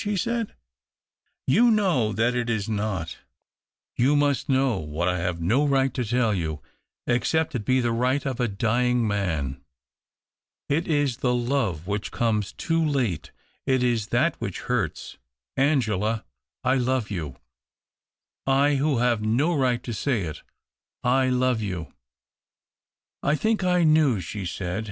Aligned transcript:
"she 0.01 0.17
said." 0.17 0.55
You 1.55 1.69
know 1.69 2.11
that 2.11 2.33
it 2.33 2.49
is 2.49 2.67
not. 2.67 3.19
You 3.95 4.15
must 4.15 4.49
know 4.49 4.77
what 4.79 5.07
I 5.07 5.19
have 5.19 5.39
no 5.39 5.63
right 5.67 5.93
to 5.93 6.03
tell 6.03 6.33
you— 6.33 6.59
262 7.05 7.05
THE 7.05 7.05
OCTAVE 7.05 7.05
OF 7.05 7.29
CLAUDIUS. 7.29 7.29
except 7.29 7.55
it 7.55 7.65
be 7.65 7.81
tlie 7.83 7.99
right 7.99 8.25
of 8.25 8.39
a 8.39 8.47
dying 8.47 9.07
man. 9.07 9.61
It 10.69 10.87
is 10.87 11.17
the 11.17 11.35
love 11.35 11.85
which 11.85 12.09
comes 12.11 12.51
too 12.53 12.83
late— 12.83 13.29
it 13.67 13.83
is 13.83 14.07
that 14.07 14.41
which 14.41 14.61
hurts: 14.61 15.19
Angela, 15.55 16.25
I 16.63 16.77
love 16.77 17.11
you— 17.11 17.35
I 18.63 18.77
who 18.77 18.97
have 18.97 19.21
no 19.21 19.55
right 19.55 19.83
to 19.83 19.93
say 19.93 20.21
it— 20.21 20.41
I 21.03 21.29
love 21.29 21.61
you."" 21.61 21.93
I 23.21 23.35
think 23.35 23.63
I 23.63 23.83
knew," 23.83 24.19
she 24.19 24.47
said. 24.47 24.79